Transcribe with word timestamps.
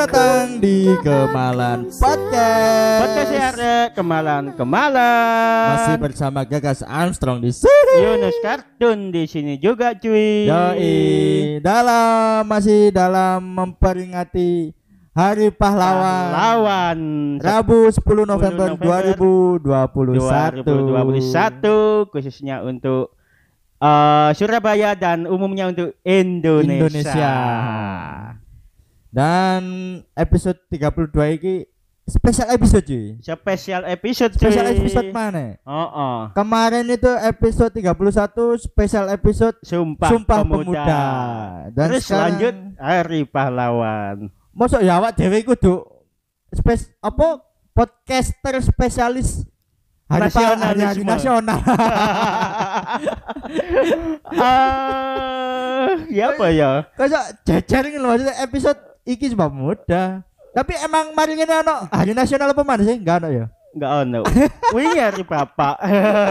Selamat 0.00 0.16
datang 0.16 0.64
di 0.64 0.88
Kemalan 1.04 1.78
Podcast. 1.92 3.00
Podcast 3.04 3.32
Yare 3.36 3.92
Kemalan 3.92 4.44
Kemalan. 4.56 5.68
Masih 5.76 5.96
bersama 6.00 6.40
Gagas 6.48 6.80
Armstrong 6.80 7.44
di 7.44 7.52
sini. 7.52 8.00
Yunus 8.00 8.32
Kartun 8.40 9.12
di 9.12 9.28
sini 9.28 9.60
juga 9.60 9.92
cuy. 9.92 10.48
Yoi, 10.48 10.96
dalam 11.60 12.48
masih 12.48 12.88
dalam 12.96 13.44
memperingati 13.44 14.72
Hari 15.12 15.52
Pahlawan. 15.52 16.32
Lawan 16.32 16.98
Rabu 17.36 17.92
10 17.92 18.00
November, 18.24 18.80
November 18.80 19.20
2021. 19.60 20.64
2021 20.64 22.08
khususnya 22.08 22.64
untuk 22.64 23.12
uh, 23.84 24.32
Surabaya 24.32 24.96
dan 24.96 25.28
umumnya 25.28 25.68
untuk 25.68 25.92
Indonesia. 26.08 26.88
Indonesia. 26.88 27.36
Dan 29.10 29.60
episode 30.14 30.54
32 30.70 31.10
ini 31.36 31.54
spesial 32.06 32.48
episode 32.48 32.86
cuy. 32.86 33.18
Spesial 33.18 33.82
episode 33.84 34.32
cuy. 34.34 34.42
Spesial 34.46 34.66
episode 34.70 35.10
mana? 35.10 35.58
Oh, 35.66 35.74
oh. 35.82 36.18
Kemarin 36.30 36.86
itu 36.86 37.10
episode 37.18 37.74
31 37.74 37.90
spesial 38.56 39.06
episode 39.10 39.58
Sumpah, 39.62 40.10
Sumpah 40.10 40.38
Pemuda. 40.42 40.62
Pemuda. 40.62 41.02
Dan 41.74 41.86
Terus 41.90 42.02
sekarang- 42.06 42.22
lanjut 42.38 42.54
Hari 42.78 43.20
Pahlawan. 43.26 44.16
Mosok 44.50 44.82
ya 44.82 44.98
awak 44.98 45.14
dhewe 45.14 45.42
kudu 45.42 45.82
spes 46.50 46.90
apa 46.98 47.38
podcaster 47.70 48.58
spesialis 48.58 49.46
hari 50.10 50.26
pa- 50.26 50.58
hari, 50.58 50.82
hari 50.82 51.02
nasional. 51.06 51.58
Ah, 54.30 55.94
ya 56.10 56.34
apa 56.34 56.46
ya? 56.50 56.86
Kayak 56.94 57.66
loh 57.98 58.14
maksudnya 58.14 58.34
episode 58.42 58.78
iki 59.10 59.26
sebab 59.28 59.50
muda. 59.50 60.22
Tapi 60.50 60.74
emang 60.76 61.10
mari 61.12 61.34
ngene 61.34 61.62
ono 61.62 61.86
hari 61.88 62.10
nasional 62.10 62.50
apa 62.50 62.62
mana 62.62 62.82
sih? 62.82 62.96
Enggak 62.96 63.22
ono 63.22 63.28
ya. 63.30 63.46
Enggak 63.70 63.92
ono. 64.02 64.20
Wih 64.74 64.94
hari 64.94 65.22
bapak. 65.22 65.76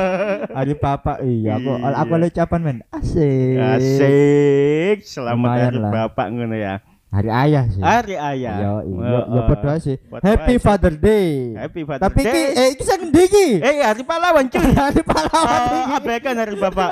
Hari 0.60 0.76
Papa 0.76 1.20
iya 1.22 1.56
aku 1.56 1.72
Iya. 1.72 1.96
aku 1.96 2.12
ada 2.14 2.28
ucapan 2.28 2.60
men. 2.60 2.78
Asik. 2.90 3.56
Asik. 3.56 4.98
Selamat 5.04 5.36
Lumayan 5.40 5.66
hari 5.66 5.80
lah. 5.80 5.92
bapak 5.94 6.28
ngono 6.30 6.56
ya. 6.56 6.76
Hari 7.10 7.30
ayah 7.32 7.64
sih. 7.66 7.82
Hari 7.82 8.16
ayah. 8.16 8.56
Yo, 8.60 8.74
yo, 8.86 9.02
Oh, 9.02 9.24
yo 9.26 9.40
oh. 9.40 9.46
padha 9.50 9.80
sih. 9.80 9.96
Happy. 10.20 10.60
Father 10.60 10.94
Day. 10.94 11.58
Happy 11.58 11.82
Father 11.82 12.04
Tapi 12.06 12.22
Day. 12.22 12.44
eh 12.54 12.68
iki 12.76 12.84
sak 12.84 13.02
endi 13.02 13.22
iki? 13.24 13.48
Eh 13.58 13.82
hari 13.82 14.04
pahlawan 14.04 14.46
cuy. 14.46 14.62
Hari 14.84 15.02
pahlawan 15.02 15.60
Oh, 15.64 15.96
abaikan 15.96 16.36
hari 16.36 16.54
bapak. 16.54 16.90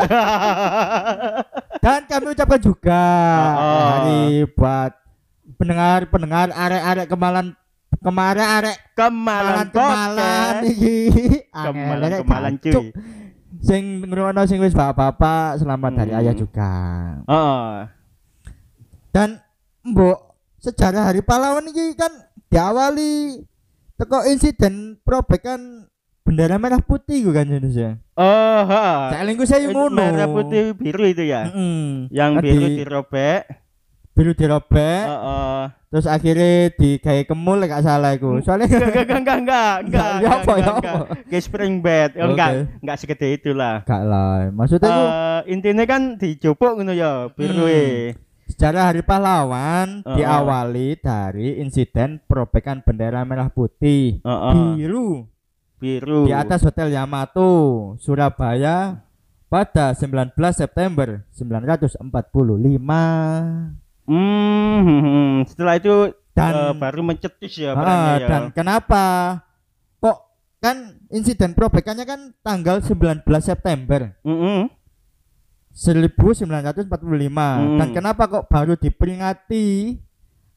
Dan 1.77 2.01
kami 2.05 2.25
ucapkan 2.31 2.59
juga 2.59 3.03
Oh. 3.53 3.85
hari 3.93 4.21
buat 4.49 4.91
pendengar-pendengar 5.57 6.49
arek-arek 6.49 7.07
kemalan 7.07 7.45
kemarin 7.97 8.47
arek 8.61 8.77
Kemalan 8.93 9.67
kemalan 9.69 10.53
iki. 10.63 10.97
Kemalan 11.49 12.01
Angel, 12.03 12.21
kemalan 12.21 12.53
cuy. 12.57 12.85
Sing 13.57 14.05
ngrungokno 14.05 14.45
sing 14.45 14.61
wis 14.61 14.71
bapak-bapak 14.71 15.57
selamat 15.57 15.91
hari 15.97 16.11
Hmm. 16.13 16.19
ayah 16.21 16.33
juga. 16.33 16.71
Oh. 17.25 17.85
Dan 19.09 19.41
mbok 19.81 20.17
sejarah 20.57 21.09
hari 21.09 21.21
pahlawan 21.21 21.65
ini 21.65 21.93
kan 21.93 22.09
diawali 22.47 23.41
teko 23.97 24.29
insiden 24.29 25.01
probekan 25.01 25.89
bendera 26.21 26.61
merah 26.61 26.77
putih 26.79 27.25
gue 27.25 27.33
kan 27.33 27.49
Indonesia. 27.49 27.97
Oh, 28.13 28.61
ha. 28.61 29.09
Saya 29.09 29.23
lingku 29.25 29.47
saya 29.47 29.65
ngono. 29.65 29.95
Merah 29.95 30.27
putih 30.27 30.75
biru 30.75 31.07
itu 31.07 31.23
ya. 31.23 31.49
Mm-mm. 31.49 32.11
Yang 32.13 32.31
Kan 32.31 32.43
biru 32.45 32.61
di- 32.61 32.77
dirobek. 32.77 33.41
Biru 34.17 34.33
dirobek, 34.33 35.05
Heeh. 35.05 35.59
terus 35.87 36.05
akhirnya 36.05 36.73
digawe 36.73 37.21
kemul 37.23 37.61
gak 37.61 37.79
salah 37.79 38.11
iku. 38.11 38.41
Soalnya 38.41 38.65
Enggak, 38.65 38.89
enggak, 38.89 39.05
enggak, 39.13 39.37
enggak, 39.37 39.73
enggak, 39.85 40.09
Ya 40.25 40.29
apa, 40.33 40.51
ya 40.57 40.65
apa? 40.73 40.91
Kayak 41.29 41.43
spring 41.45 41.75
bed, 41.79 42.09
oh, 42.17 42.25
enggak, 42.27 42.49
Oke. 42.49 42.61
enggak 42.81 42.97
segede 42.97 43.27
itulah. 43.31 43.75
gak 43.85 44.01
lah. 44.03 44.49
Maksudnya 44.49 44.89
itu 44.89 45.03
Eh, 45.05 45.39
intinya 45.53 45.85
kan 45.85 46.01
dicupuk 46.17 46.71
ngono 46.73 46.91
ya, 46.91 47.29
biru 47.29 47.63
Hmm. 47.63 47.71
e. 47.71 48.17
sejarah 48.47 48.89
hari 48.89 49.03
pahlawan 49.03 50.01
Heeh. 50.01 50.15
diawali 50.17 50.97
dari 50.97 51.59
insiden 51.59 52.17
perobekan 52.23 52.79
bendera 52.79 53.21
merah 53.21 53.47
putih 53.47 54.19
Heeh. 54.19 54.55
biru 54.73 55.27
biru. 55.77 56.25
di 56.25 56.33
atas 56.33 56.63
Hotel 56.63 56.89
Yamato, 56.89 57.93
Surabaya 57.99 59.03
pada 59.47 59.93
19 59.93 60.33
September 60.51 61.23
1945. 61.31 63.86
Hmm, 64.07 65.43
setelah 65.43 65.75
itu 65.75 65.95
Dan 66.31 66.53
eh, 66.53 66.73
baru 66.73 67.01
mencetus 67.01 67.53
ya 67.53 67.71
Ah, 67.71 67.75
perangnya 67.75 68.13
ya. 68.15 68.27
dan 68.27 68.43
kenapa 68.51 69.03
kok 69.97 70.17
kan 70.57 70.77
insiden 71.09 71.51
perobekannya 71.51 72.03
kan 72.03 72.19
tanggal 72.39 72.77
19 72.79 73.19
September 73.39 74.13
Mm-mm. 74.21 74.69
1945 75.73 76.87
Hmm. 76.89 77.77
dan 77.77 77.87
kenapa 77.91 78.23
kok 78.25 78.45
baru 78.45 78.73
diperingati 78.73 79.97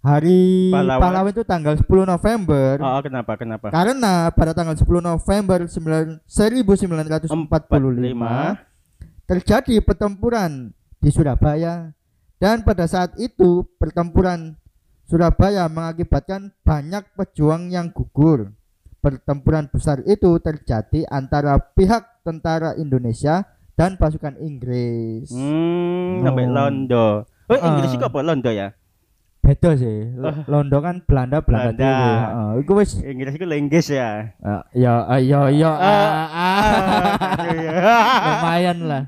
hari 0.00 0.68
Pahlawan. 0.70 1.00
pahlawan 1.02 1.30
itu 1.30 1.42
tanggal 1.42 1.74
10 1.76 1.84
November 2.06 2.76
Oh, 2.78 3.00
kenapa? 3.00 3.36
Kenapa? 3.36 3.66
karena 3.68 4.28
pada 4.30 4.52
tanggal 4.52 4.72
10 4.72 4.84
November 5.02 5.58
9 5.64 6.24
1945 6.24 7.28
terjadi 9.26 9.74
pertempuran 9.78 10.72
di 10.96 11.08
Surabaya 11.08 11.92
dan 12.40 12.64
pada 12.64 12.88
saat 12.88 13.12
itu 13.16 13.68
pertempuran 13.76 14.56
Surabaya 15.04 15.66
mengakibatkan 15.66 16.54
banyak 16.60 17.02
pejuang 17.12 17.68
yang 17.68 17.90
gugur. 17.90 18.54
Pertempuran 18.98 19.66
besar 19.66 20.00
itu 20.04 20.38
terjadi 20.38 21.02
antara 21.06 21.58
pihak 21.58 22.22
tentara 22.22 22.72
Indonesia 22.74 23.42
dan 23.74 23.96
pasukan 23.96 24.38
Inggris. 24.38 25.28
Hmm, 25.28 26.20
No. 26.20 26.30
sampai 26.30 26.46
Londo. 26.46 27.08
Oh, 27.44 27.58
Inggris 27.58 27.90
Ah. 27.90 27.96
itu 27.96 28.04
apa 28.04 28.20
Londo 28.20 28.48
ya? 28.48 28.70
Beda 29.40 29.72
sih. 29.74 30.14
L- 30.14 30.44
Londo 30.46 30.78
kan 30.78 31.02
Belanda 31.02 31.40
Belanda. 31.40 31.72
Belanda. 31.74 31.80
dhewe. 31.80 32.12
Heeh, 32.14 32.50
iku 32.60 32.72
wis 32.76 32.90
Inggris 33.02 33.34
itu 33.34 33.46
Lenggis 33.48 33.86
ya. 33.90 34.30
ya 34.70 34.94
ya 35.18 35.38
ya 35.50 35.72
Ah, 35.74 35.82
ah, 35.82 36.28
ah. 36.30 37.44
ya. 37.50 37.72
lumayan 38.30 38.78
lah. 38.84 39.02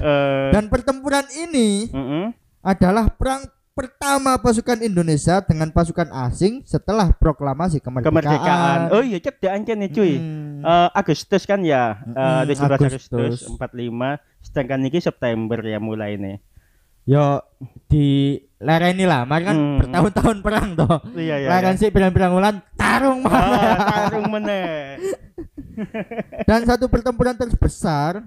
Eh, 0.00 0.48
Dan 0.54 0.72
pertempuran 0.72 1.26
ini 1.36 1.90
mm-mm. 1.90 2.32
Adalah 2.68 3.08
perang 3.08 3.48
pertama 3.72 4.34
pasukan 4.36 4.82
Indonesia 4.82 5.38
dengan 5.40 5.70
pasukan 5.70 6.10
asing 6.26 6.66
setelah 6.66 7.08
proklamasi 7.10 7.78
kemerdekaan. 7.78 8.10
kemerdekaan. 8.10 8.78
Oh 8.90 9.00
iya, 9.00 9.16
cek 9.16 9.38
ancen 9.46 9.78
nih 9.78 9.88
cuy. 9.88 10.12
Hmm. 10.14 10.60
Eh, 10.60 10.88
Agustus 10.92 11.46
kan 11.46 11.62
ya, 11.62 12.02
eh, 12.04 12.42
Mm, 12.42 12.50
17 12.50 12.74
Agustus. 12.90 13.06
Agustus. 13.06 13.38
45, 13.48 14.18
sedangkan 14.42 14.82
ini 14.82 14.98
September 14.98 15.58
ya 15.62 15.78
mulai 15.78 16.18
nih. 16.18 16.36
Yo 17.06 17.40
di 17.86 18.36
lereni 18.58 19.08
lah, 19.08 19.24
mari 19.24 19.46
kan 19.46 19.56
Hmm. 19.56 19.78
bertahun-tahun 19.80 20.36
perang 20.42 20.76
toh. 20.76 20.98
Iya 21.14 21.36
iya. 21.38 21.48
Leren 21.48 21.78
sih 21.78 21.88
pirang-pirang 21.88 22.34
bulan 22.34 22.60
tarung 22.74 23.24
Ah, 23.24 23.30
mana. 23.30 23.76
tarung 23.80 24.26
meneh. 24.28 24.98
Dan 26.48 26.66
satu 26.66 26.90
pertempuran 26.90 27.32
terbesar 27.32 28.26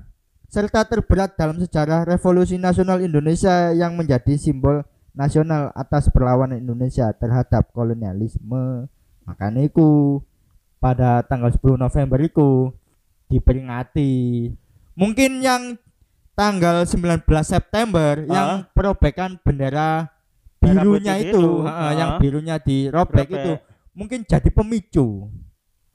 serta 0.51 0.83
terberat 0.83 1.39
dalam 1.39 1.55
sejarah 1.55 2.03
Revolusi 2.03 2.59
Nasional 2.59 2.99
Indonesia 2.99 3.71
yang 3.71 3.95
menjadi 3.95 4.35
simbol 4.35 4.83
nasional 5.15 5.71
atas 5.71 6.11
perlawanan 6.11 6.59
Indonesia 6.59 7.07
terhadap 7.15 7.71
kolonialisme. 7.71 8.91
Makanya 9.23 9.63
itu 9.63 10.19
pada 10.83 11.23
tanggal 11.23 11.55
10 11.55 11.79
November 11.79 12.19
itu 12.19 12.67
diperingati. 13.31 14.51
Mungkin 14.99 15.39
yang 15.39 15.79
tanggal 16.35 16.83
19 16.83 17.23
September 17.47 18.19
yang 18.27 18.67
perobekan 18.75 19.39
bendera 19.39 20.11
birunya 20.59 21.15
itu, 21.15 21.63
Ah. 21.63 21.95
yang 21.95 22.11
birunya 22.19 22.59
dirobek 22.59 23.31
Robek. 23.31 23.39
itu 23.39 23.51
mungkin 23.95 24.27
jadi 24.27 24.49
pemicu. 24.51 25.31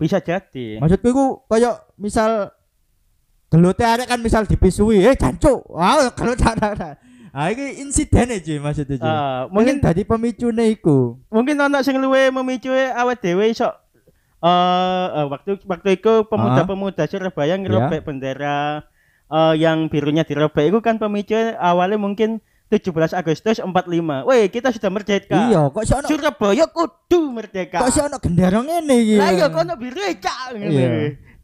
Bisa 0.01 0.17
jadi. 0.21 0.81
Maksudku 0.81 1.09
itu 1.13 1.25
kayak 1.49 1.77
misal 2.01 2.56
gelote 3.57 3.85
arek 3.89 4.05
kan 4.05 4.21
misal 4.21 4.45
dipisui, 4.45 5.01
eh 5.01 5.17
jancuk. 5.17 5.65
Wah, 5.73 6.13
gelut 6.13 6.37
ada. 6.45 7.01
Ah 7.37 7.53
iki 7.53 7.85
insiden 7.85 8.33
aja 8.33 8.55
maksudnya. 8.61 8.97
Ji. 8.97 9.05
Eh, 9.05 9.41
mungkin 9.53 9.53
mungkin 9.53 9.77
tadi 9.85 10.09
pemicune 10.09 10.73
iku. 10.73 11.21
mungkin 11.29 11.61
ana 11.61 11.85
sing 11.85 12.01
luwe 12.01 12.33
memicu 12.33 12.73
awet 12.73 13.21
dhewe 13.21 13.53
iso 13.53 13.69
eh 14.41 15.07
eh, 15.13 15.27
waktu 15.29 15.61
waktu 15.69 16.01
itu 16.01 16.25
pemuda-pemuda 16.33 17.05
Surabaya 17.05 17.61
ngerobek 17.61 18.09
bendera 18.09 18.89
eh, 19.29 19.55
yang 19.61 19.93
birunya 19.93 20.25
dirobek 20.25 20.73
itu 20.73 20.81
kan 20.81 20.97
pemicu 20.97 21.37
awalnya 21.61 22.01
mungkin 22.01 22.41
17 22.73 23.13
Agustus 23.13 23.63
45. 23.63 23.69
Weh, 24.27 24.51
kita 24.51 24.75
sudah 24.75 24.91
merdeka. 24.91 25.39
Iya, 25.39 25.71
kok 25.71 25.85
sih 25.87 25.95
ono 25.95 26.07
Surabaya 26.09 26.65
kudu 26.67 27.21
merdeka. 27.37 27.79
kok 27.79 27.93
sih 27.93 28.01
ono 28.01 28.17
gendera 28.17 28.59
ngene 28.65 28.97
iki. 28.97 29.17
Lah 29.21 29.31
iya 29.37 29.47
kok 29.53 29.61
ono 29.61 29.75
biru 29.77 30.01
cak 30.19 30.57
ngene. 30.57 30.73
Iya. 30.73 30.89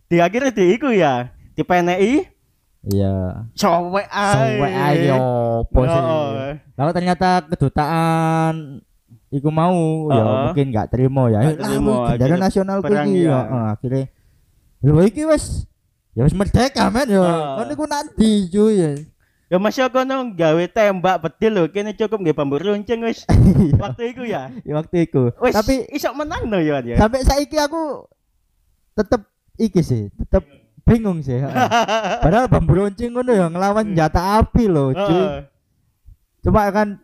Di 0.08 0.16
akhirnya 0.18 0.50
di 0.56 0.64
iku 0.72 0.88
ya, 0.88 1.28
di 1.52 1.62
PNI 1.62 2.12
Iya. 2.82 3.46
ae. 3.54 4.34
Sampai 4.34 4.72
ayo 4.74 5.14
opo 5.62 5.86
sih. 5.86 6.02
Oh. 6.02 6.34
Lalu 6.74 6.90
ternyata 6.90 7.46
kedutaan 7.46 8.82
iku 9.30 9.48
mau 9.54 10.10
ya 10.10 10.18
Heeh. 10.18 10.42
mungkin 10.50 10.66
nggak 10.74 10.88
terima 10.90 11.22
ya. 11.30 11.40
Lah, 11.46 11.54
terima, 11.54 11.94
bendera 12.10 12.36
nasional 12.42 12.78
ku 12.82 12.90
perang 12.90 13.06
iki 13.06 13.22
ya. 13.22 13.30
ya. 13.30 13.38
Heeh, 13.38 13.66
akhirnya 13.78 14.04
lho 14.82 14.98
iki 15.06 15.22
wis 15.30 15.44
ya 16.18 16.26
wis 16.26 16.34
merdeka 16.34 16.90
men 16.90 17.06
ya. 17.06 17.22
Kan 17.62 17.66
iku 17.70 17.84
nanti 17.86 18.30
cuy 18.50 18.74
ya. 18.74 18.90
Ya 19.46 19.60
masih 19.60 19.84
kono 19.92 20.32
gawe 20.32 20.64
tembak 20.72 21.20
bedil 21.22 21.52
lho, 21.54 21.64
kene 21.70 21.92
cukup 21.94 22.18
nggih 22.18 22.34
bambu 22.34 22.56
runcing 22.58 23.04
wis. 23.06 23.22
Iya, 23.62 23.78
Waktu 23.78 24.02
itu 24.10 24.22
ya. 24.26 24.50
ya 24.66 24.72
waktu. 24.74 25.06
Wis 25.38 25.54
Tapi 25.54 25.86
iso 25.94 26.10
menang 26.18 26.50
no 26.50 26.58
ya 26.58 26.82
ya. 26.82 26.98
sampai 26.98 27.22
saiki 27.22 27.60
aku 27.62 28.10
tetep 28.98 29.22
iki 29.60 29.84
sih, 29.84 30.08
tetep 30.18 30.61
bingung 30.82 31.18
sih. 31.20 31.38
heeh. 31.38 31.68
Padahal 32.24 32.46
bambu 32.46 32.76
runcing 32.76 33.10
ngono 33.10 33.30
ya 33.30 33.46
ngelawan 33.46 33.86
senjata 33.88 34.38
api 34.38 34.64
loh, 34.66 34.90
cuy. 34.90 35.02
Heeh. 35.08 35.40
Cuma 36.42 36.66
kan 36.68 36.98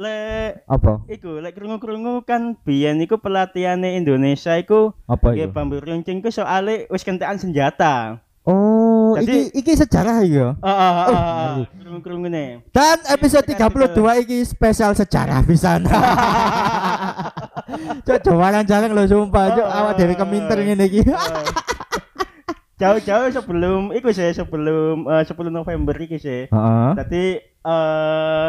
Lek 0.00 0.64
apa? 0.64 1.04
iku 1.12 1.44
lek 1.44 1.52
krungu-krungu 1.52 2.24
kan 2.24 2.56
biyen 2.64 3.04
iku 3.04 3.20
pelatihane 3.20 4.00
Indonesia 4.00 4.56
iku 4.56 4.96
Apa 5.04 5.36
itu? 5.36 5.52
bambu 5.52 5.76
runcing 5.76 6.24
ku 6.24 6.32
soalnya 6.32 6.88
wis 6.88 7.04
kentekan 7.04 7.36
senjata. 7.36 8.16
Oh, 8.40 9.20
Jadi- 9.20 9.52
iki 9.52 9.60
iki 9.60 9.72
sejarah 9.76 10.24
ya. 10.24 10.56
Heeh, 10.56 10.64
Oh, 10.64 11.04
heeh, 11.12 11.48
ngeri. 11.60 11.64
krungu-krungune. 11.76 12.44
Dan 12.72 12.96
episode 13.12 13.44
Tekan 13.44 13.68
32 13.68 14.24
iki 14.24 14.38
spesial 14.48 14.96
sejarah 14.96 15.44
pisan. 15.44 15.84
Cok 18.00 18.18
jarang-jarang 18.24 18.90
lo 18.90 19.04
sumpah, 19.04 19.44
cok 19.54 19.68
awak 19.68 19.92
dewe 19.94 20.14
keminter 20.16 20.58
ngene 20.58 20.84
iki. 20.88 21.00
Jauh-jauh 22.80 23.28
sebelum 23.30 23.92
iku 23.92 24.08
sih 24.08 24.32
sebelum 24.32 25.04
eh, 25.06 25.22
10 25.22 25.36
November 25.48 25.94
iki 25.94 26.16
sih. 26.16 26.48
Heeh. 26.48 26.90
Tadi 26.96 27.24
eh 27.60 28.46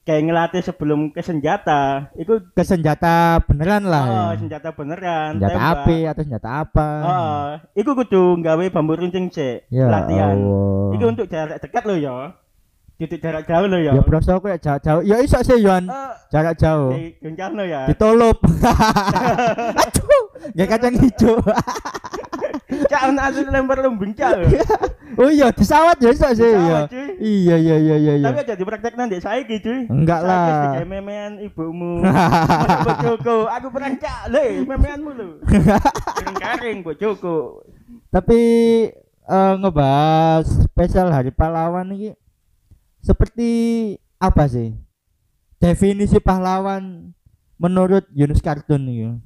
kayak 0.00 0.22
ngelatih 0.22 0.62
sebelum 0.62 1.10
ke 1.10 1.18
senjata, 1.18 2.14
itu 2.14 2.38
Ke 2.54 2.62
senjata 2.62 3.42
beneran 3.42 3.82
lah. 3.84 4.04
oh, 4.06 4.14
ya. 4.30 4.38
senjata 4.38 4.70
beneran, 4.70 5.34
Senjata 5.34 5.50
tembak. 5.52 5.76
api 5.82 5.98
atau 6.06 6.22
senjata 6.22 6.48
apa? 6.62 6.88
Oh, 7.02 7.44
iku 7.74 7.90
kudu 7.96 8.38
nggawe 8.38 8.70
bambu 8.70 8.94
runcing 8.94 9.26
sih, 9.28 9.66
Ya 9.66 9.90
latihan. 9.90 10.38
Allah. 10.38 10.94
Iku 10.94 11.04
untuk 11.10 11.26
jarak 11.26 11.58
dekat 11.58 11.82
lo 11.82 11.98
ya. 11.98 12.38
Titik 12.96 13.18
jarak 13.18 13.44
jauh 13.44 13.66
lo 13.66 13.76
ya. 13.76 13.92
Ya 13.92 14.00
bro, 14.00 14.16
aku 14.16 14.46
ya 14.46 14.56
jauh-jauh. 14.56 15.02
Ya 15.02 15.18
iso 15.18 15.42
sih 15.42 15.58
Yon, 15.58 15.84
Eh, 15.84 16.10
jarak 16.30 16.54
jauh. 16.54 16.94
di 16.94 17.12
gencar 17.18 17.50
lo 17.50 17.60
ya. 17.60 17.84
Ditolup. 17.84 18.38
Aduh, 19.82 20.22
gak 20.54 20.68
kacang 20.70 20.94
hijau. 20.96 21.34
Cak 22.86 23.00
ana 23.10 23.20
asli 23.30 23.42
lempar 23.46 23.78
lumbung 23.82 24.12
cak. 24.14 24.46
oh 25.18 25.30
iya, 25.30 25.50
disawat 25.50 25.98
ya 25.98 26.10
iso 26.14 26.28
sih 26.34 26.46
ya. 26.46 26.86
Cuy. 26.86 27.08
Iya 27.18 27.56
iya 27.58 27.76
iya 27.76 27.96
iya 27.96 28.14
iya. 28.20 28.26
Tapi 28.30 28.38
aja 28.46 28.54
dipraktekkan 28.54 29.06
di 29.10 29.18
saiki 29.18 29.56
cuy. 29.58 29.80
Enggak 29.90 30.20
Saiki 30.22 30.30
lah. 30.30 30.60
digawe 30.62 30.86
memean 30.86 31.32
ibumu. 31.42 32.04
Bojoku, 32.86 33.36
aku 33.48 33.66
perang 33.74 33.94
cak 33.98 34.20
le, 34.30 34.62
memeanmu 34.62 35.10
lho. 35.14 35.28
Kering-kering 36.20 36.78
bojoku. 36.86 37.64
Tapi 38.10 38.40
eh, 39.26 39.54
ngebahas 39.58 40.46
spesial 40.64 41.10
Hari 41.10 41.34
Pahlawan 41.34 41.90
ini 41.92 42.14
seperti 43.02 43.50
apa 44.18 44.46
sih? 44.46 44.74
Definisi 45.56 46.20
pahlawan 46.20 47.10
menurut 47.56 48.04
Yunus 48.12 48.44
Kartun 48.44 48.84
ini. 48.84 49.16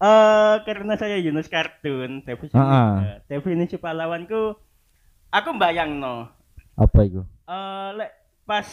Eh 0.00 0.54
karena 0.64 0.96
saya 0.96 1.20
Yunus 1.20 1.52
kartun, 1.52 2.24
definisi, 2.24 2.56
eh, 2.56 3.20
definisi 3.28 3.76
pahlawanku 3.76 4.56
aku 5.28 5.50
bayangno. 5.60 6.32
Apa 6.80 7.04
itu? 7.04 7.20
Eh 7.44 7.88
lek 8.00 8.08
pas 8.48 8.64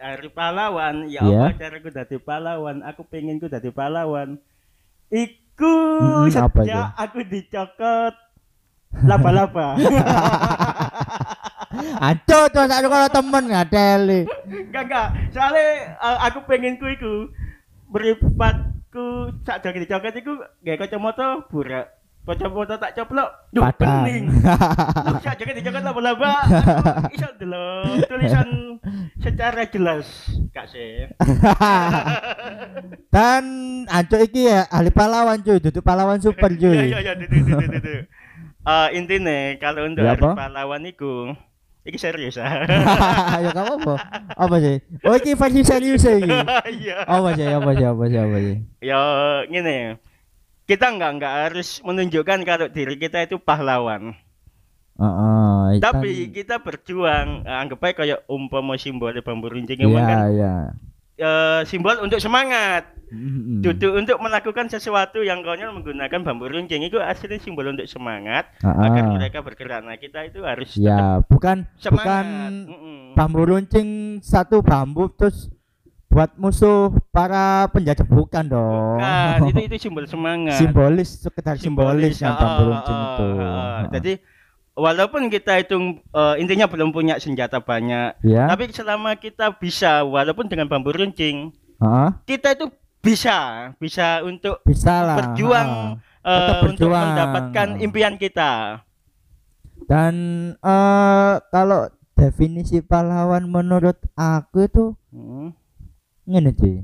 hari 0.00 0.32
pahlawan, 0.32 1.04
ya 1.12 1.20
Iya. 1.20 1.52
apa 1.52 1.60
caraku 1.60 1.88
dadi 1.92 2.16
pahlawan, 2.16 2.80
aku 2.80 3.04
pengen 3.04 3.36
ku 3.36 3.52
dadi 3.52 3.68
pahlawan. 3.68 4.40
Iku 5.12 5.76
apa 6.32 6.64
sejak 6.64 6.96
itu? 6.96 6.96
aku 6.96 7.18
dicokot 7.28 8.14
laba-laba. 9.04 9.76
Aduh, 12.08 12.44
tuh 12.50 12.64
saya 12.66 12.88
kalau 12.88 13.08
temen 13.12 13.44
ngadeli. 13.52 14.20
enggak 14.48 14.82
enggak, 14.88 15.06
soalnya 15.30 15.92
eh, 15.92 16.18
aku 16.24 16.40
pengen 16.48 16.80
ku 16.80 16.88
iku 16.88 17.28
beripatku 18.90 19.06
sak 19.46 19.62
joget 19.62 19.86
dicokot 19.86 20.14
iku 20.18 20.32
gawe 20.60 20.76
kacamata 20.76 21.26
burak. 21.46 21.86
Kacamata 22.20 22.76
tak 22.76 22.92
coplok, 22.94 23.30
duh 23.50 23.64
bening. 23.74 24.28
Loh, 25.06 25.18
sak 25.18 25.38
joget 25.38 25.56
dicokot 25.56 25.82
laba-laba. 25.82 26.34
Iso 27.14 27.26
delok 27.38 28.06
tulisan 28.06 28.48
secara 29.18 29.62
jelas, 29.66 30.06
Kak 30.52 30.66
sih. 30.68 31.06
Dan 33.14 33.44
anco 33.86 34.16
iki 34.18 34.46
ya 34.46 34.66
ahli 34.68 34.90
pahlawan 34.90 35.40
cuy, 35.40 35.58
duduk 35.58 35.82
pahlawan 35.82 36.20
super 36.20 36.50
Iya 36.50 36.60
cuy. 36.60 36.76
iya 36.90 36.98
iya 37.00 37.12
itu 37.16 37.24
itu 37.30 37.50
itu 37.56 37.76
itu. 37.78 37.94
Eh 38.60 38.88
intinya 38.92 39.38
kalau 39.56 39.88
untuk 39.88 40.04
Ya, 40.04 40.12
hari 40.12 40.22
apa? 40.22 40.36
pahlawan 40.36 40.82
iku 40.84 41.32
iki 41.84 41.96
serius 41.96 42.36
ah. 42.36 42.64
ya 43.44 43.50
kamu 43.56 43.80
apa? 43.80 43.94
Apa 44.36 44.56
sih? 44.60 44.76
Oh 45.04 45.16
iki 45.16 45.32
versi 45.32 45.60
serius 45.64 46.04
ya 46.04 46.20
iki. 46.20 46.28
Iya. 46.80 47.04
Apa 47.08 47.28
sih? 47.36 47.46
Apa 47.48 47.70
sih? 47.76 47.86
Apa 47.88 48.04
sih? 48.06 48.18
Apa 48.20 48.36
sih? 48.38 48.56
Ya 48.84 49.00
ngene. 49.48 49.96
Kita 50.68 50.92
enggak 50.92 51.10
enggak 51.18 51.34
harus 51.48 51.82
menunjukkan 51.82 52.38
kalau 52.46 52.66
diri 52.70 52.94
kita 53.00 53.26
itu 53.26 53.40
pahlawan. 53.40 54.14
Heeh. 55.00 55.80
Tapi 55.80 56.28
kita 56.28 56.60
berjuang, 56.60 57.48
anggap 57.48 57.80
aja 57.80 57.94
kayak 58.04 58.20
umpama 58.28 58.76
simbol 58.76 59.16
bambu 59.24 59.48
runcing 59.48 59.80
Iya, 59.80 59.88
emang 59.88 60.04
kan 60.04 60.18
iya. 60.28 60.54
Eh, 61.20 61.60
simbol 61.64 62.00
untuk 62.00 62.16
semangat. 62.18 62.96
Mm-mm. 63.10 63.58
Duduk 63.58 63.98
untuk 63.98 64.22
melakukan 64.22 64.70
sesuatu 64.70 65.18
yang 65.20 65.42
konyol 65.42 65.74
menggunakan 65.74 66.22
bambu 66.22 66.46
runcing 66.46 66.86
itu 66.86 66.94
asli 66.96 67.36
simbol 67.36 67.66
untuk 67.66 67.82
semangat 67.84 68.54
Heeh. 68.62 68.86
agar 68.86 69.04
mereka 69.10 69.38
bergerak. 69.42 69.82
Nah, 69.82 69.98
kita 69.98 70.24
itu 70.24 70.46
harus 70.46 70.78
Ya, 70.78 71.18
bukan 71.26 71.66
semangat. 71.74 71.90
bukan 71.90 72.26
bambu 73.12 73.42
runcing 73.44 73.88
satu 74.22 74.62
bambu 74.62 75.10
terus 75.10 75.50
buat 76.06 76.34
musuh 76.34 76.94
para 77.10 77.66
penjajah 77.70 78.06
bukan 78.06 78.46
dong. 78.46 78.98
Bukan, 78.98 79.38
itu 79.50 79.60
itu 79.66 79.76
simbol 79.90 80.06
semangat. 80.06 80.54
simbolis 80.54 81.10
sekedar 81.18 81.54
simbolis 81.54 82.14
yang 82.18 82.34
ah, 82.34 82.38
bambu 82.38 82.62
ah, 82.62 82.66
runcing 82.68 82.94
ah, 82.94 83.02
itu. 83.02 83.26
ah. 83.26 83.42
Heeh. 83.42 83.78
Jadi 83.90 84.12
walaupun 84.80 85.28
kita 85.28 85.60
hitung 85.60 85.84
eh, 86.00 86.34
intinya 86.36 86.64
belum 86.64 86.90
punya 86.90 87.16
senjata 87.16 87.60
banyak, 87.60 88.16
ya. 88.22 88.48
tapi 88.48 88.68
selama 88.70 89.14
kita 89.14 89.52
bisa 89.54 90.00
walaupun 90.02 90.48
dengan 90.48 90.66
bambu 90.66 90.90
runcing, 90.90 91.52
Heeh. 91.76 92.08
kita 92.26 92.56
itu 92.56 92.72
bisa 93.00 93.70
bisa 93.76 94.20
untuk 94.20 94.60
bisa 94.62 95.00
lah. 95.02 95.16
berjuang 95.16 95.70
eh, 96.20 96.32
Tetap 96.32 96.56
untuk 96.66 96.88
berjuang. 96.88 97.04
mendapatkan 97.06 97.68
impian 97.78 98.14
kita. 98.16 98.80
Dan 99.82 100.14
eh 100.56 101.32
kalau 101.48 101.88
definisi 102.12 102.80
pahlawan 102.80 103.44
menurut 103.44 103.96
aku 104.12 104.58
itu 104.62 104.84
Hmm. 105.10 105.50
ngene 106.22 106.54
sih. 106.54 106.78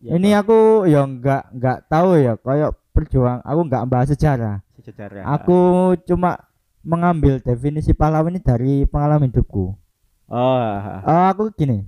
Ya, 0.00 0.16
Ini 0.16 0.36
aku 0.36 0.84
ya 0.84 1.00
nggak 1.00 1.54
nggak 1.54 1.78
tahu 1.86 2.16
ya 2.16 2.36
kayak 2.36 2.76
berjuang 2.90 3.40
aku 3.40 3.60
nggak 3.64 3.84
bahas 3.86 4.08
sejarah. 4.08 4.60
sejarah. 4.76 5.24
Aku 5.30 5.60
cuma 6.04 6.36
mengambil 6.80 7.38
definisi 7.38 7.92
pahlawan 7.92 8.34
ini 8.34 8.40
dari 8.40 8.74
pengalaman 8.84 9.28
hidupku. 9.28 9.76
oh. 10.28 10.60
Eh, 11.04 11.24
aku 11.30 11.52
gini. 11.52 11.84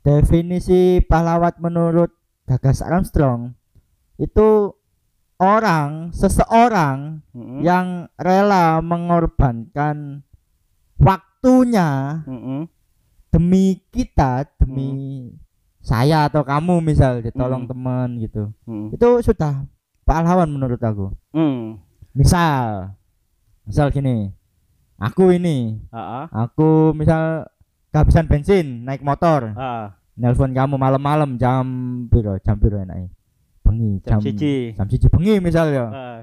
Definisi 0.00 1.04
pahlawan 1.04 1.52
menurut 1.60 2.10
Gagas 2.48 2.80
Armstrong 2.80 3.52
itu 4.16 4.72
orang, 5.36 6.10
seseorang 6.10 7.20
Mm-mm. 7.30 7.60
yang 7.60 8.08
rela 8.16 8.80
mengorbankan 8.80 10.24
waktunya 10.98 12.22
Mm-mm. 12.26 12.66
demi 13.30 13.84
kita, 13.92 14.48
demi 14.58 15.30
saya 15.78 16.26
atau 16.28 16.42
kamu 16.44 16.82
misal 16.82 17.22
ditolong 17.22 17.64
Hmm. 17.64 17.70
teman 17.70 18.08
gitu. 18.20 18.52
Mm. 18.68 18.92
Itu 18.92 19.08
sudah 19.24 19.64
pahlawan 20.04 20.50
menurut 20.50 20.80
aku. 20.82 21.14
Mm. 21.32 21.80
Misal 22.12 22.92
misal 23.68 23.92
gini. 23.92 24.32
Aku 24.98 25.30
ini, 25.30 25.78
ah. 25.88 26.26
aku 26.26 26.90
misal 26.90 27.46
kehabisan 27.88 28.26
bensin 28.26 28.82
naik 28.82 28.98
motor, 28.98 29.54
Ah, 29.54 29.94
nelpon 30.12 30.50
kamu 30.50 30.74
malam-malam 30.74 31.38
jam 31.38 31.62
piro? 32.10 32.34
Jam 32.42 32.58
piro 32.58 32.82
enake? 32.82 33.06
Bengi 33.62 34.02
jam 34.02 34.18
jam 34.18 34.20
siji. 34.24 34.74
jam 34.74 34.88
siji 34.90 35.06
bengi 35.06 35.38
misal 35.38 35.70
ya. 35.70 35.86
Ah, 35.86 36.20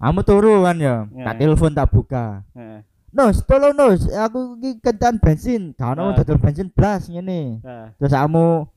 Kamu 0.00 0.20
turu 0.20 0.64
kan 0.64 0.76
ya, 0.76 1.08
Ya. 1.12 1.24
tak 1.24 1.38
telepon 1.38 1.72
tak 1.72 1.88
buka. 1.88 2.44
ah, 2.52 2.80
Nus, 3.10 3.40
tolong 3.42 3.72
Nus, 3.72 4.04
aku 4.06 4.54
iki 4.56 4.78
kentan 4.78 5.16
bensin. 5.16 5.72
Kalau 5.72 6.12
Ah. 6.12 6.16
dodol 6.16 6.36
bensin 6.36 6.68
blas 6.68 7.08
ngene. 7.08 7.64
ah. 7.64 7.88
Terus 7.96 8.12
kamu 8.12 8.68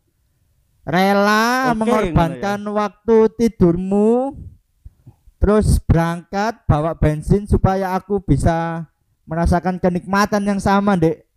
rela 0.83 1.71
Oke, 1.71 1.77
mengorbankan 1.79 2.59
waktu 2.69 3.17
tidurmu 3.37 4.35
terus 5.43 5.75
berangkat 5.81 6.55
bawa 6.63 6.95
bensin 6.95 7.43
supaya 7.43 7.91
aku 7.91 8.17
bisa 8.17 8.87
merasakan 9.23 9.75
kenikmatan 9.75 10.39
yang 10.41 10.57
sama 10.57 10.95
dek 10.95 11.27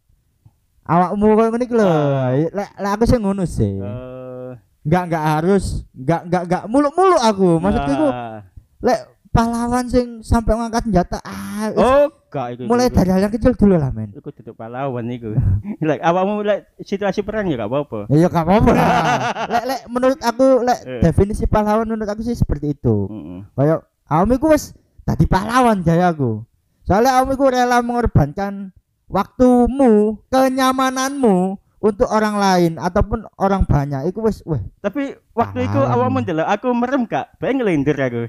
awakmu 0.85 1.35
kok 1.35 1.47
ngene 1.49 1.65
iki 1.65 1.75
lho 1.75 1.83
Ah. 1.85 2.31
lek 2.31 2.71
lek 2.73 2.93
aku 2.93 3.05
sih 3.05 3.19
ngono 3.19 3.43
sih 3.45 3.75
Eh, 3.77 4.55
Enggak 4.87 5.03
enggak 5.05 5.25
harus, 5.27 5.65
enggak 5.93 6.21
enggak 6.23 6.43
enggak 6.47 6.63
muluk-muluk 6.65 7.19
aku. 7.19 7.59
Maksudku 7.59 7.91
itu 7.91 8.07
Nah. 8.07 8.39
lek 8.79 9.01
pahlawan 9.29 9.85
sing 9.85 10.07
sampai 10.23 10.55
ngangkat 10.55 10.87
senjata 10.87 11.19
ah 11.21 11.75
Oh, 11.75 12.07
iku. 12.07 12.63
mulai 12.65 12.87
dari 12.87 13.11
hal 13.11 13.21
yang 13.21 13.35
kecil 13.35 13.53
dulu 13.53 13.75
lah 13.75 13.91
men. 13.91 14.15
iku 14.15 14.31
duduk 14.31 14.55
pahlawan 14.55 15.03
iku. 15.09 15.35
Lek 15.83 15.99
awakmu 16.01 16.41
lek 16.41 16.71
situasi 16.79 17.21
perang 17.21 17.45
ya 17.45 17.59
gak 17.59 17.67
apa-apa. 17.67 18.07
Ya 18.07 18.17
ya 18.17 18.29
gak 18.29 18.47
apa-apa 18.47 18.71
lah. 18.71 18.89
lek 19.53 19.65
lek 19.67 19.81
menurut 19.91 20.21
aku 20.23 20.47
lek 20.63 20.79
Eh. 20.81 21.01
definisi 21.03 21.45
pahlawan 21.45 21.83
menurut 21.85 22.07
aku 22.07 22.23
sih 22.23 22.33
seperti 22.33 22.73
itu. 22.73 23.11
Heeh. 23.11 23.41
Kayak 23.53 23.79
awakmu 24.11 24.39
iku 24.39 24.47
wis 24.55 24.75
tadi 25.07 25.27
pahlawan 25.27 25.83
jaya 25.83 26.11
aku. 26.11 26.43
Soalnya 26.87 27.23
iku 27.27 27.51
rela 27.51 27.83
mengorbankan 27.83 28.71
waktumu, 29.11 30.23
kenyamananmu 30.31 31.59
untuk 31.83 32.09
orang 32.11 32.39
lain 32.39 32.73
ataupun 32.79 33.27
orang 33.39 33.67
banyak. 33.67 34.11
Iku 34.11 34.23
wis 34.27 34.43
weh 34.47 34.63
Tapi 34.83 35.19
waktu 35.35 35.67
itu 35.67 35.81
awakmu 35.83 36.23
ndelok 36.23 36.49
aku 36.49 36.69
merem 36.75 37.03
gak? 37.07 37.35
Bae 37.39 37.55
ngelindir 37.55 37.99
aku. 37.99 38.23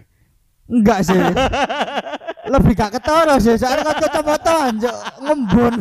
enggak 0.67 0.99
sih. 1.05 1.15
Lebih 2.53 2.73
gak 2.75 2.99
ketara 2.99 3.35
sih, 3.39 3.55
soalnya 3.59 3.83
kan 3.87 3.97
kacamataan 4.03 4.71
Cuk. 4.79 4.97
ngembun. 5.23 5.73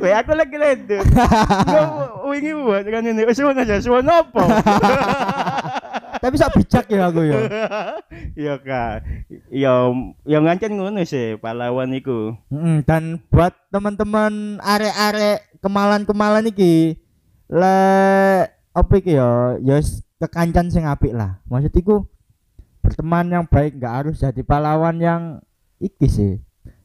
Weh 0.00 0.14
aku 0.16 0.32
lagi. 0.32 0.56
Gua 0.56 1.84
wingi 2.32 2.52
buat 2.56 2.84
kan 2.88 3.04
ini. 3.04 3.22
Wis 3.28 3.38
ngono 3.40 3.60
aja, 3.60 3.76
suwon 3.82 4.08
apa? 4.08 4.42
Tapi 6.20 6.34
sok 6.36 6.52
bijak 6.60 6.84
ya 6.92 7.08
aku 7.08 7.20
ya. 7.24 7.38
Iya 8.40 8.54
kak. 8.60 8.94
Ya 9.48 9.88
ya 10.28 10.38
ngancen 10.44 10.76
ngono 10.76 11.00
sih 11.08 11.40
pahlawan 11.40 11.96
iku. 11.96 12.36
Mm, 12.52 12.84
dan 12.84 13.24
buat 13.32 13.56
teman-teman 13.72 14.60
arek-arek 14.60 15.60
kemalan-kemalan 15.64 16.52
iki 16.52 17.00
le 17.48 17.78
apa 18.70 18.92
iki 19.00 19.16
ya 19.16 19.56
ya 19.64 19.80
kekancan 20.20 20.68
sing 20.68 20.84
apik 20.84 21.16
lah. 21.16 21.40
Maksud 21.48 21.72
iku 21.72 22.04
berteman 22.84 23.32
yang 23.32 23.44
baik 23.48 23.80
nggak 23.80 23.94
harus 24.04 24.20
jadi 24.20 24.42
pahlawan 24.44 24.96
yang 25.00 25.22
iki 25.80 26.06
sih. 26.06 26.32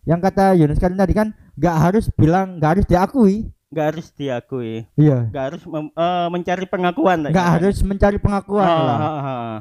Yang 0.08 0.20
kata 0.32 0.56
Yunus 0.56 0.80
kan 0.80 0.96
tadi 0.96 1.12
kan 1.12 1.36
nggak 1.60 1.75
harus 1.75 2.08
bilang 2.15 2.58
nggak 2.58 2.72
harus 2.80 2.86
diakui. 2.88 3.51
Gak 3.75 3.86
harus 3.91 4.08
diakui. 4.15 4.88
Iya. 4.96 5.27
Gak 5.36 5.44
harus 5.51 5.63
mem- 5.67 5.91
eh, 5.91 6.27
mencari 6.32 6.63
pengakuan. 6.63 7.27
Nggak 7.27 7.36
ya. 7.36 7.53
harus 7.60 7.77
mencari 7.84 8.15
pengakuan 8.15 8.63
Ah, 8.63 8.79
lah. 8.79 8.98
ah, 8.98 9.20
ah, 9.20 9.55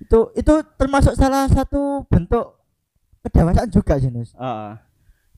Itu 0.00 0.32
itu 0.32 0.54
termasuk 0.80 1.12
salah 1.12 1.44
satu 1.52 2.08
bentuk 2.08 2.56
kedewasaan 3.20 3.68
juga 3.68 4.00
Nus. 4.08 4.32
ah. 4.40 4.80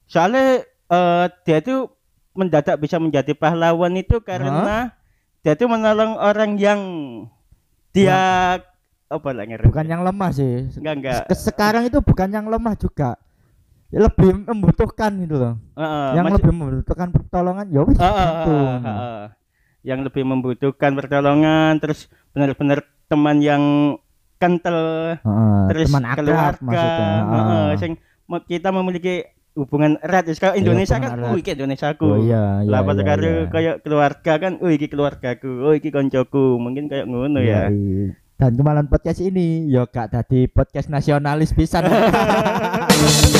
Soalnya 0.07 0.63
eh, 0.63 1.27
dia 1.43 1.59
itu 1.59 1.91
mendadak 2.31 2.79
bisa 2.79 3.03
menjadi 3.03 3.35
pahlawan 3.35 3.91
itu 3.99 4.23
karena 4.23 4.95
dia 5.43 5.59
itu 5.59 5.67
menolong 5.67 6.15
orang 6.15 6.55
yang 6.55 6.81
dia 7.91 8.63
apa 9.11 9.29
lah? 9.35 9.43
Bukan 9.43 9.87
yang 9.91 10.07
lemah 10.07 10.31
sih. 10.31 10.71
enggak 10.79 10.95
enggak. 11.03 11.23
Sekarang 11.35 11.83
itu 11.83 11.99
bukan 11.99 12.31
yang 12.31 12.47
lemah 12.47 12.79
juga. 12.79 13.19
Ya, 13.91 14.07
lebih 14.07 14.47
membutuhkan 14.47 15.11
gitu 15.19 15.35
loh. 15.35 15.55
Heeh, 15.75 16.07
yang 16.15 16.27
lebih 16.31 16.53
membutuhkan 16.53 17.09
pertolongan 17.11 17.67
ya 17.69 17.83
wis 17.83 17.99
Ah, 17.99 18.07
ah, 18.07 18.15
gitu. 18.15 18.55
ah, 18.55 18.79
ah, 18.79 18.87
ah. 18.87 19.23
yang 19.83 20.01
lebih 20.01 20.23
membutuhkan 20.23 20.95
pertolongan 20.95 21.75
terus 21.77 22.07
benar-benar 22.31 22.79
teman 23.11 23.43
yang 23.43 23.63
kental 24.39 24.79
Heeh, 25.19 25.63
terus 25.75 25.87
teman 25.91 26.05
akrab 26.07 26.23
keluarga 26.23 26.63
maksudnya. 26.63 27.09
heeh, 27.11 27.45
Heeh. 27.51 27.69
sing 27.77 27.93
kita 28.47 28.69
memiliki 28.71 29.15
hubungan 29.59 29.99
erat 29.99 30.31
kalau 30.39 30.55
Iya, 30.55 30.63
Indonesia 30.63 30.97
kan 30.97 31.11
oh 31.19 31.35
iki 31.35 31.51
Indonesia 31.53 31.87
aku 31.91 32.07
Oh 32.07 32.19
iya, 32.23 32.63
iya. 32.63 32.71
lah 32.71 32.81
iya, 32.87 33.15
iya. 33.19 33.51
kayak 33.51 33.77
keluarga 33.83 34.33
kan 34.39 34.53
oh 34.63 34.71
iki 34.71 34.87
keluargaku 34.87 35.51
oh 35.67 35.75
iki 35.75 35.91
koncoku 35.91 36.55
mungkin 36.57 36.87
kayak 36.87 37.11
ngono 37.11 37.43
ya 37.43 37.67
Iya, 37.67 38.15
Dan 38.39 38.57
kemalan 38.57 38.87
podcast 38.87 39.21
ini 39.21 39.67
yo 39.67 39.85
gak 39.85 40.15
tadi 40.15 40.49
podcast 40.49 40.89
nasionalis 40.89 41.53
pisan. 41.53 41.85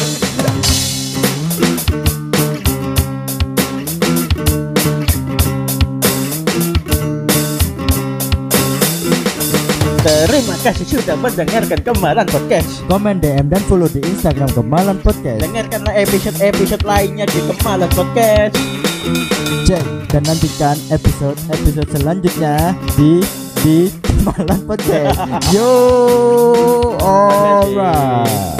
terima 10.01 10.57
kasih 10.65 10.87
sudah 11.01 11.17
mendengarkan 11.21 11.81
kemarin 11.85 12.27
podcast 12.29 12.81
Komen 12.89 13.21
DM 13.21 13.53
dan 13.53 13.63
follow 13.69 13.89
di 13.89 14.01
Instagram 14.05 14.49
Kemalan 14.57 14.97
Podcast. 15.01 15.45
dengarkanlah 15.45 15.95
episode-episode 15.97 16.85
lainnya 16.85 17.25
di 17.29 17.41
kemarin 17.45 17.91
podcast 17.93 18.55
Cek 19.69 19.85
dan 20.11 20.23
nantikan 20.25 20.77
episode-episode 20.89 21.89
selanjutnya 21.93 22.75
di 22.97 23.21
di 23.61 23.93
Kemalan 24.03 24.61
Podcast. 24.65 25.21
Yo. 25.55 25.69
Oh. 27.01 28.60